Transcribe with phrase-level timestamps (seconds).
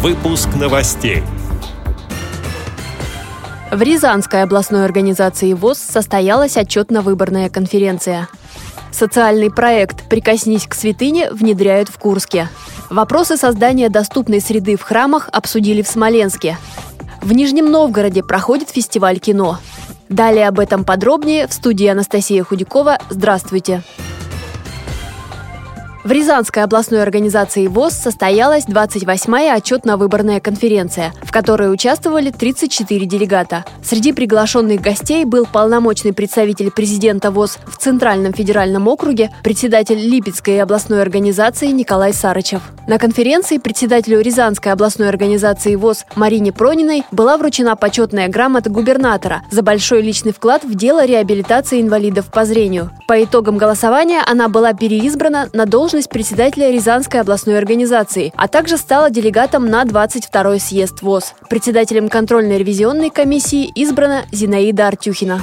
[0.00, 1.24] Выпуск новостей.
[3.72, 8.28] В Рязанской областной организации ВОЗ состоялась отчетно-выборная конференция.
[8.92, 12.48] Социальный проект «Прикоснись к святыне» внедряют в Курске.
[12.90, 16.58] Вопросы создания доступной среды в храмах обсудили в Смоленске.
[17.20, 19.58] В Нижнем Новгороде проходит фестиваль кино.
[20.08, 22.98] Далее об этом подробнее в студии Анастасия Худякова.
[23.10, 23.82] Здравствуйте!
[23.82, 24.07] Здравствуйте!
[26.08, 33.66] В Рязанской областной организации ВОЗ состоялась 28-я отчетно-выборная конференция, в которой участвовали 34 делегата.
[33.84, 41.02] Среди приглашенных гостей был полномочный представитель президента ВОЗ в Центральном федеральном округе, председатель Липецкой областной
[41.02, 42.62] организации Николай Сарычев.
[42.86, 49.60] На конференции председателю Рязанской областной организации ВОЗ Марине Прониной была вручена почетная грамота губернатора за
[49.60, 52.92] большой личный вклад в дело реабилитации инвалидов по зрению.
[53.06, 58.76] По итогам голосования она была переизбрана на должность должность председателя Рязанской областной организации, а также
[58.76, 61.34] стала делегатом на 22-й съезд ВОЗ.
[61.50, 65.42] Председателем контрольно-ревизионной комиссии избрана Зинаида Артюхина.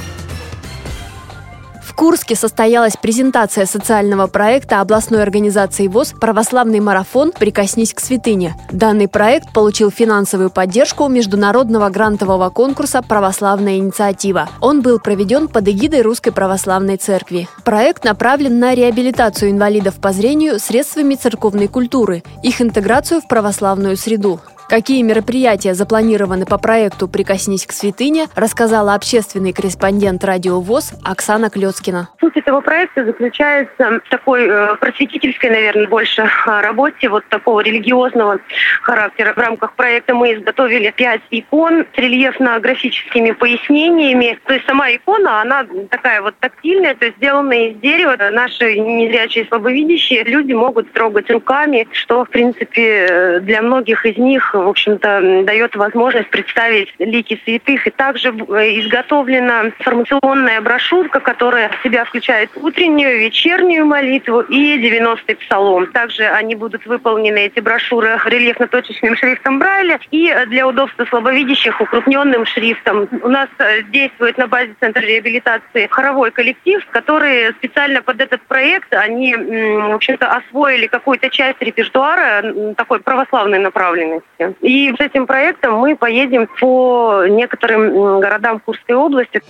[1.96, 7.32] Курске состоялась презентация социального проекта областной организации ВОЗ «Православный марафон.
[7.32, 8.54] Прикоснись к святыне».
[8.70, 14.46] Данный проект получил финансовую поддержку международного грантового конкурса «Православная инициатива».
[14.60, 17.48] Он был проведен под эгидой Русской Православной Церкви.
[17.64, 24.38] Проект направлен на реабилитацию инвалидов по зрению средствами церковной культуры, их интеграцию в православную среду.
[24.68, 32.08] Какие мероприятия запланированы по проекту «Прикоснись к святыне», рассказала общественный корреспондент радио ВОЗ Оксана Клецкина.
[32.18, 38.40] Суть этого проекта заключается в такой э, просветительской, наверное, больше э, работе, вот такого религиозного
[38.82, 39.34] характера.
[39.34, 44.36] В рамках проекта мы изготовили пять икон с рельефно-графическими пояснениями.
[44.46, 48.16] То есть сама икона, она такая вот тактильная, то есть сделанная из дерева.
[48.32, 54.55] Наши незрячие слабовидящие люди могут трогать руками, что, в принципе, э, для многих из них
[54.62, 57.86] в общем-то, дает возможность представить лики святых.
[57.86, 65.36] И также э, изготовлена информационная брошюрка, которая в себя включает утреннюю, вечернюю молитву и 90-й
[65.36, 65.86] псалом.
[65.88, 73.08] Также они будут выполнены, эти брошюры, рельефно-точечным шрифтом Брайля и для удобства слабовидящих укрупненным шрифтом.
[73.22, 78.92] У нас э, действует на базе Центра реабилитации хоровой коллектив, который специально под этот проект,
[78.94, 84.45] они, в общем-то, освоили какую-то часть репертуара такой православной направленности.
[84.60, 89.42] И с этим проектом мы поедем по некоторым городам Курской области.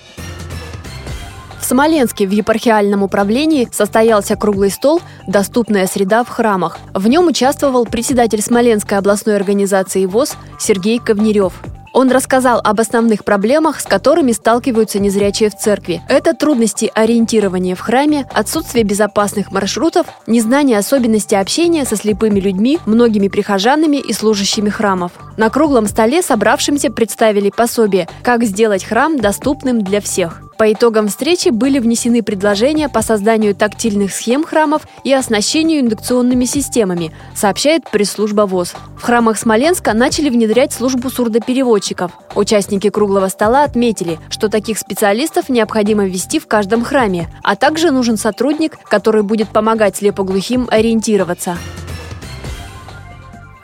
[1.59, 6.79] В Смоленске в епархиальном управлении состоялся круглый стол «Доступная среда в храмах».
[6.95, 11.55] В нем участвовал председатель Смоленской областной организации ВОЗ Сергей Ковнерев.
[11.97, 16.03] Он рассказал об основных проблемах, с которыми сталкиваются незрячие в церкви.
[16.11, 23.29] Это трудности ориентирования в храме, отсутствие безопасных маршрутов, незнание особенностей общения со слепыми людьми, многими
[23.29, 25.13] прихожанами и служащими храмов.
[25.39, 30.46] На круглом столе собравшимся представили пособие «Как сделать храм доступным для всех».
[30.59, 37.13] По итогам встречи были внесены предложения по созданию тактильных схем храмов и оснащению индукционными системами,
[37.35, 38.75] сообщает пресс-служба ВОЗ.
[38.97, 42.13] В храмах Смоленска начали внедрять службу сурдопереводчиков.
[42.35, 48.17] Участники круглого стола отметили, что таких специалистов необходимо ввести в каждом храме, а также нужен
[48.17, 51.59] сотрудник, который будет помогать слепоглухим ориентироваться.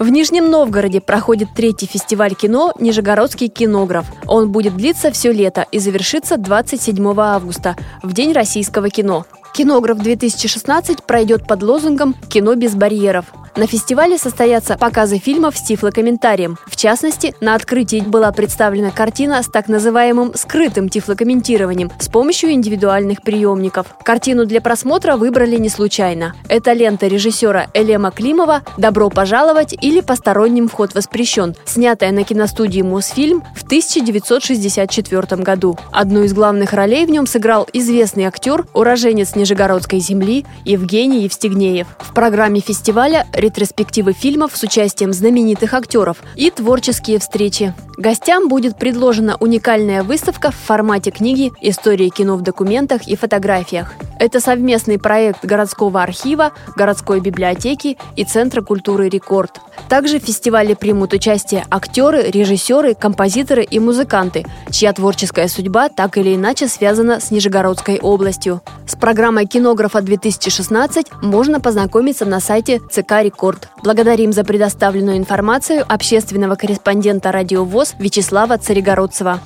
[0.02, 4.06] В Нижнем Новгороде проходит третий фестиваль кино «Нижегородский кинограф».
[4.26, 9.26] Он будет длиться все лето и завершится 27 августа, в День российского кино.
[9.56, 13.26] «Кинограф-2016» пройдет под лозунгом «Кино без барьеров».
[13.54, 16.56] На фестивале состоятся показы фильмов с тифлокомментарием.
[16.66, 23.20] В частности, на открытии была представлена картина с так называемым скрытым тифлокомментированием с помощью индивидуальных
[23.20, 23.88] приемников.
[24.02, 26.34] Картину для просмотра выбрали не случайно.
[26.48, 33.44] Это лента режиссера Элема Климова «Добро пожаловать» или «Посторонним вход воспрещен», снятая на киностудии «Мосфильм»
[33.54, 35.78] в 1964 году.
[35.92, 41.86] Одну из главных ролей в нем сыграл известный актер, уроженец Нижегородской земли Евгений Евстигнеев.
[41.98, 47.74] В программе фестиваля ретроспективы фильмов с участием знаменитых актеров и творческие встречи.
[47.98, 53.92] Гостям будет предложена уникальная выставка в формате книги «История кино в документах и фотографиях».
[54.18, 59.60] Это совместный проект городского архива, городской библиотеки и Центра культуры «Рекорд».
[59.88, 66.34] Также в фестивале примут участие актеры, режиссеры, композиторы и музыканты, чья творческая судьба так или
[66.36, 68.62] иначе связана с Нижегородской областью.
[68.86, 73.68] С программой «Кинографа-2016» можно познакомиться на сайте ЦК «Рекорд».
[73.82, 79.40] Благодарим за предоставленную информацию общественного корреспондента «Радио ВОЗ» Вячеслава Царегородцева.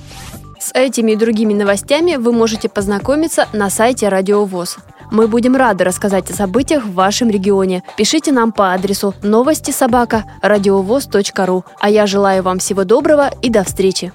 [0.59, 4.77] С этими и другими новостями вы можете познакомиться на сайте Радио ВОЗ.
[5.09, 7.83] Мы будем рады рассказать о событиях в вашем регионе.
[7.95, 10.25] Пишите нам по адресу новости собака
[11.45, 11.63] ру.
[11.79, 14.11] А я желаю вам всего доброго и до встречи.